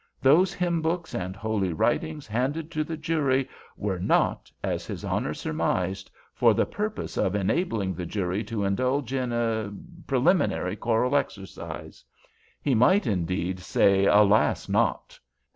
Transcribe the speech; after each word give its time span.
Those 0.19 0.51
hymn 0.51 0.81
books 0.81 1.13
and 1.13 1.35
holy 1.35 1.73
writings 1.73 2.25
handed 2.25 2.71
to 2.71 2.83
the 2.83 2.97
jury 2.97 3.47
were 3.77 3.99
not, 3.99 4.51
as 4.63 4.87
his 4.87 5.05
Honor 5.05 5.35
surmised, 5.35 6.09
for 6.33 6.55
the 6.55 6.65
purpose 6.65 7.17
of 7.17 7.35
enabling 7.35 7.93
the 7.93 8.07
jury 8.07 8.43
to 8.45 8.63
indulge 8.63 9.13
in—er—preliminary 9.13 10.75
choral 10.77 11.15
exercise! 11.15 12.03
He 12.63 12.73
might, 12.73 13.05
indeed, 13.05 13.59
say 13.59 14.05
"alas 14.07 14.67
not!" 14.67 15.19